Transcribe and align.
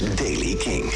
Daily 0.00 0.54
King. 0.56 0.92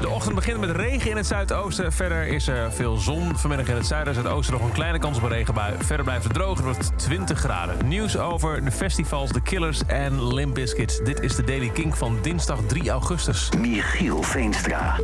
De 0.00 0.08
ochtend 0.08 0.34
begint 0.34 0.60
met 0.60 0.70
regen 0.70 1.10
in 1.10 1.16
het 1.16 1.26
zuidoosten. 1.26 1.92
Verder 1.92 2.26
is 2.26 2.48
er 2.48 2.72
veel 2.72 2.96
zon. 2.96 3.36
Vanmiddag 3.36 3.68
in 3.68 3.74
het 3.74 3.86
zuiden 3.86 4.14
en 4.14 4.20
zuidoosten 4.22 4.54
nog 4.54 4.64
een 4.64 4.72
kleine 4.72 4.98
kans 4.98 5.16
op 5.16 5.22
een 5.22 5.28
regenbui. 5.28 5.74
Verder 5.78 6.04
blijft 6.04 6.24
het 6.24 6.34
droog. 6.34 6.56
Het 6.56 6.64
wordt 6.64 6.98
20 6.98 7.38
graden. 7.38 7.88
Nieuws 7.88 8.16
over 8.18 8.64
de 8.64 8.70
festivals 8.70 9.32
The 9.32 9.40
Killers 9.40 9.80
en 9.86 10.34
Limp 10.34 10.54
Bizkit. 10.54 11.00
Dit 11.04 11.20
is 11.20 11.36
de 11.36 11.44
Daily 11.44 11.68
King 11.68 11.96
van 11.96 12.18
dinsdag 12.22 12.58
3 12.66 12.90
augustus. 12.90 13.48
Michiel 13.58 14.22
Veenstra. 14.22 14.96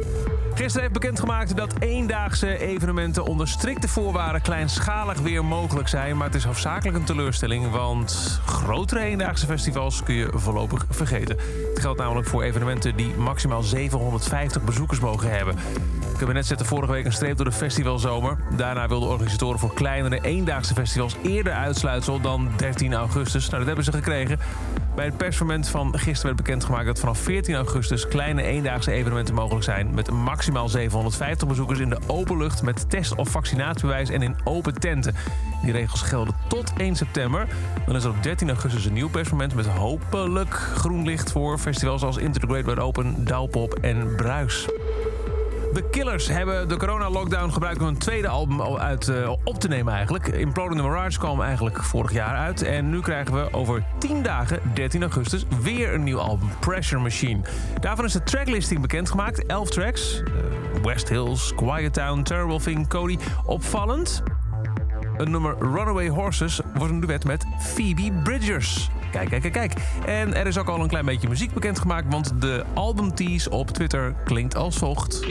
Gisteren 0.56 0.80
heeft 0.80 1.00
bekendgemaakt 1.00 1.56
dat 1.56 1.74
eendaagse 1.78 2.58
evenementen 2.58 3.24
onder 3.24 3.48
strikte 3.48 3.88
voorwaarden 3.88 4.42
kleinschalig 4.42 5.18
weer 5.18 5.44
mogelijk 5.44 5.88
zijn. 5.88 6.16
Maar 6.16 6.26
het 6.26 6.34
is 6.34 6.44
hoofdzakelijk 6.44 6.96
een 6.96 7.04
teleurstelling, 7.04 7.70
want 7.70 8.40
grotere 8.46 9.00
eendaagse 9.00 9.46
festivals 9.46 10.02
kun 10.02 10.14
je 10.14 10.28
voorlopig 10.34 10.86
vergeten. 10.90 11.36
Het 11.68 11.80
geldt 11.80 11.98
namelijk 11.98 12.28
voor 12.28 12.42
evenementen 12.42 12.96
die 12.96 13.14
maximaal 13.16 13.62
750 13.62 14.62
bezoekers 14.62 15.00
mogen 15.00 15.30
hebben. 15.30 15.56
Het 16.16 16.16
kabinet 16.18 16.46
zette 16.46 16.64
vorige 16.64 16.92
week 16.92 17.04
een 17.04 17.12
streep 17.12 17.36
door 17.36 17.44
de 17.44 17.52
festivalzomer. 17.52 18.38
Daarna 18.56 18.88
wilden 18.88 19.08
organisatoren 19.08 19.58
voor 19.58 19.74
kleinere 19.74 20.20
eendaagse 20.20 20.74
festivals 20.74 21.16
eerder 21.22 21.52
uitsluitsel 21.52 22.20
dan 22.20 22.50
13 22.56 22.94
augustus. 22.94 23.44
Nou, 23.44 23.56
dat 23.56 23.66
hebben 23.66 23.84
ze 23.84 23.92
gekregen. 23.92 24.38
Bij 24.94 25.04
het 25.04 25.16
persmoment 25.16 25.68
van 25.68 25.98
gisteren 25.98 26.34
werd 26.34 26.36
bekendgemaakt 26.36 26.86
dat 26.86 27.00
vanaf 27.00 27.18
14 27.18 27.54
augustus 27.54 28.08
kleine 28.08 28.42
eendaagse 28.42 28.92
evenementen 28.92 29.34
mogelijk 29.34 29.64
zijn. 29.64 29.94
Met 29.94 30.10
maximaal 30.10 30.68
750 30.68 31.48
bezoekers 31.48 31.78
in 31.78 31.90
de 31.90 31.98
open 32.06 32.36
lucht 32.36 32.62
met 32.62 32.90
test- 32.90 33.14
of 33.14 33.28
vaccinatiebewijs 33.28 34.10
en 34.10 34.22
in 34.22 34.36
open 34.44 34.74
tenten. 34.74 35.14
Die 35.66 35.74
regels 35.74 36.02
gelden 36.02 36.34
tot 36.48 36.72
1 36.76 36.96
september. 36.96 37.46
Dan 37.86 37.96
is 37.96 38.04
er 38.04 38.10
op 38.10 38.22
13 38.22 38.48
augustus 38.48 38.84
een 38.84 38.92
nieuw 38.92 39.08
persmoment 39.08 39.54
met 39.54 39.66
hopelijk 39.66 40.54
groen 40.54 41.04
licht 41.04 41.32
voor 41.32 41.58
festivals 41.58 42.02
als 42.02 42.16
Into 42.16 42.40
the 42.40 42.46
Great 42.46 42.64
Wide 42.64 42.80
Open, 42.80 43.24
Douwpop 43.24 43.74
en 43.74 44.14
Bruis. 44.16 44.68
De 45.72 45.90
Killers 45.90 46.28
hebben 46.28 46.68
de 46.68 46.76
corona-lockdown 46.76 47.50
gebruikt 47.50 47.80
om 47.80 47.86
een 47.86 47.98
tweede 47.98 48.28
album 48.28 48.76
uit, 48.76 49.08
uh, 49.08 49.32
op 49.44 49.60
te 49.60 49.68
nemen 49.68 49.92
eigenlijk. 49.94 50.26
Imploding 50.26 50.80
the 50.80 50.86
Mirage 50.86 51.18
kwam 51.18 51.42
eigenlijk 51.42 51.82
vorig 51.82 52.12
jaar 52.12 52.36
uit. 52.36 52.62
En 52.62 52.90
nu 52.90 53.00
krijgen 53.00 53.34
we 53.34 53.52
over 53.52 53.84
10 53.98 54.22
dagen, 54.22 54.60
13 54.74 55.02
augustus, 55.02 55.44
weer 55.62 55.94
een 55.94 56.02
nieuw 56.02 56.18
album, 56.18 56.48
Pressure 56.60 57.02
Machine. 57.02 57.40
Daarvan 57.80 58.04
is 58.04 58.12
de 58.12 58.22
tracklisting 58.22 58.80
bekendgemaakt. 58.80 59.46
11 59.46 59.70
tracks. 59.70 60.20
Uh, 60.20 60.82
West 60.82 61.08
Hills, 61.08 61.54
Quiet 61.54 61.92
Town, 61.92 62.22
Terrible 62.22 62.60
Thing, 62.60 62.88
Cody. 62.88 63.18
Opvallend, 63.44 64.22
een 65.16 65.30
nummer 65.30 65.56
Runaway 65.58 66.08
Horses 66.08 66.60
wordt 66.74 66.92
een 66.92 67.00
duet 67.00 67.24
met 67.24 67.46
Phoebe 67.58 68.12
Bridgers. 68.22 68.90
Kijk, 69.10 69.28
kijk, 69.28 69.52
kijk. 69.52 69.72
En 70.06 70.34
er 70.34 70.46
is 70.46 70.58
ook 70.58 70.68
al 70.68 70.80
een 70.80 70.88
klein 70.88 71.04
beetje 71.04 71.28
muziek 71.28 71.52
bekendgemaakt... 71.52 72.06
want 72.08 72.40
de 72.40 72.64
albumtease 72.74 73.50
op 73.50 73.70
Twitter 73.70 74.14
klinkt 74.24 74.56
als 74.56 74.78
volgt. 74.78 75.24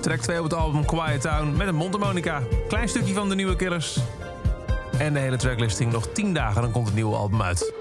Track 0.00 0.20
2 0.20 0.38
op 0.38 0.44
het 0.44 0.54
album 0.54 0.84
Quiet 0.84 1.20
Town 1.20 1.56
met 1.56 1.68
een 1.68 1.74
mondharmonica. 1.74 2.42
Klein 2.68 2.88
stukje 2.88 3.14
van 3.14 3.28
de 3.28 3.34
nieuwe 3.34 3.56
Killers. 3.56 3.98
En 4.98 5.12
de 5.12 5.18
hele 5.18 5.36
tracklisting 5.36 5.92
nog 5.92 6.08
10 6.12 6.34
dagen, 6.34 6.62
dan 6.62 6.70
komt 6.70 6.86
het 6.86 6.94
nieuwe 6.94 7.16
album 7.16 7.42
uit. 7.42 7.72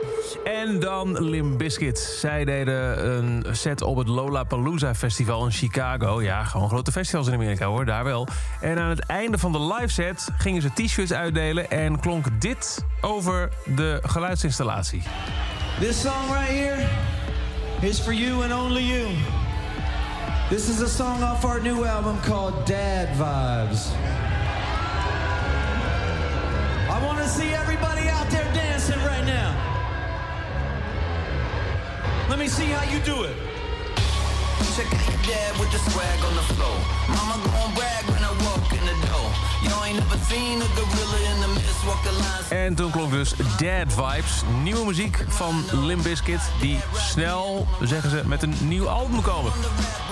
En 0.43 0.79
dan 0.79 1.23
Limp 1.23 1.57
Bizkit. 1.57 1.99
Zij 1.99 2.45
deden 2.45 3.07
een 3.17 3.45
set 3.51 3.81
op 3.81 3.97
het 3.97 4.07
Lollapalooza 4.07 4.95
Festival 4.95 5.45
in 5.45 5.51
Chicago. 5.51 6.21
Ja, 6.21 6.43
gewoon 6.43 6.69
grote 6.69 6.91
festivals 6.91 7.27
in 7.27 7.33
Amerika 7.33 7.65
hoor, 7.65 7.85
daar 7.85 8.03
wel. 8.03 8.27
En 8.61 8.79
aan 8.79 8.89
het 8.89 8.99
einde 8.99 9.37
van 9.37 9.51
de 9.51 9.61
live 9.61 9.93
set 9.93 10.29
gingen 10.37 10.61
ze 10.61 10.73
t-shirts 10.73 11.13
uitdelen... 11.13 11.69
en 11.69 11.99
klonk 11.99 12.25
dit 12.39 12.85
over 13.01 13.49
de 13.75 13.99
geluidsinstallatie. 14.03 15.01
This 15.79 16.01
song 16.01 16.33
right 16.33 16.49
here 16.49 16.85
is 17.79 17.99
for 17.99 18.13
you 18.13 18.43
and 18.43 18.53
only 18.53 18.83
you. 18.83 19.05
This 20.49 20.69
is 20.69 20.79
a 20.79 20.87
song 20.87 21.23
off 21.23 21.43
our 21.43 21.59
new 21.59 21.83
album 21.83 22.21
called 22.21 22.65
Dad 22.65 23.09
Vibes. 23.17 23.91
I 26.89 27.05
want 27.05 27.17
to 27.17 27.27
see 27.27 27.49
everybody 27.49 28.07
out 28.07 28.29
there 28.29 28.45
dancing 28.53 28.97
right 28.99 29.25
now. 29.25 29.51
Let 32.29 32.39
me 32.39 32.47
see 32.47 32.67
how 32.67 32.89
you 32.89 33.03
do 33.03 33.23
it. 33.23 33.56
The 34.77 34.83
swag 35.89 36.23
on 36.23 36.35
the. 36.35 36.47
Mama 37.07 37.35
gon' 37.43 37.73
brag 37.73 38.05
when 38.09 38.21
I 38.21 38.31
walk 38.45 38.71
in 38.71 38.85
the 38.85 39.07
door. 39.07 39.29
You 39.63 39.83
ain't 39.83 39.97
never 39.97 40.17
seen 40.29 40.61
in 40.61 40.75
the 40.75 40.83
walk. 40.83 41.07
En 42.49 42.75
toen 42.75 42.91
klonk 42.91 43.11
dus 43.11 43.33
Dad 43.35 43.93
Vibes. 43.93 44.41
Nieuwe 44.63 44.85
muziek 44.85 45.25
van 45.27 45.63
Limp 45.71 46.03
Bizkit. 46.03 46.39
Die 46.61 46.79
snel, 46.95 47.67
zeggen 47.81 48.09
ze, 48.09 48.21
met 48.25 48.43
een 48.43 48.53
nieuw 48.61 48.89
album 48.89 49.21
komen. 49.21 49.51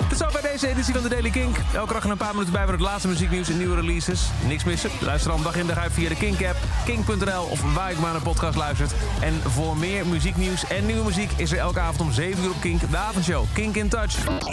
Tot 0.08 0.18
zo 0.18 0.26
bij 0.32 0.50
deze 0.50 0.68
editie 0.68 0.94
van 0.94 1.02
de 1.02 1.08
Daily 1.08 1.30
Kink. 1.30 1.56
Elke 1.74 1.92
dag 1.92 2.04
een 2.04 2.16
paar 2.16 2.32
minuten 2.32 2.52
bij 2.52 2.62
voor 2.62 2.72
het 2.72 2.80
laatste 2.80 3.08
muzieknieuws 3.08 3.48
en 3.48 3.58
nieuwe 3.58 3.74
releases. 3.74 4.20
Niks 4.46 4.64
missen. 4.64 4.90
Luister 5.00 5.30
dan 5.30 5.42
dag 5.42 5.56
in 5.56 5.66
dag 5.66 5.78
uit 5.78 5.92
via 5.92 6.08
de 6.08 6.16
Kink-app, 6.16 6.56
kink.nl 6.84 7.42
of 7.42 7.74
waar 7.74 7.90
ik 7.90 7.98
maar 7.98 8.12
naar 8.12 8.22
podcast 8.22 8.56
luistert. 8.56 8.92
En 9.20 9.40
voor 9.46 9.76
meer 9.76 10.06
muzieknieuws 10.06 10.66
en 10.66 10.86
nieuwe 10.86 11.04
muziek 11.04 11.30
is 11.36 11.52
er 11.52 11.58
elke 11.58 11.80
avond 11.80 12.00
om 12.00 12.12
7 12.12 12.44
uur 12.44 12.50
op 12.50 12.60
Kink 12.60 12.90
de 12.90 12.96
avondshow. 12.96 13.44
Kink 13.52 13.76
in 13.76 13.88
Touch. 13.88 14.14